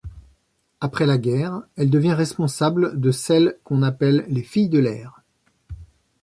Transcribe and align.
Après 0.79 1.05
la 1.05 1.19
guerre, 1.19 1.61
elle 1.75 1.91
devient 1.91 2.13
responsable 2.15 2.99
de 2.99 3.11
celles 3.11 3.59
qu'on 3.63 3.83
appelle 3.83 4.25
les 4.29 4.41
Filles 4.41 4.67
de 4.69 4.79
l'air. 4.79 5.21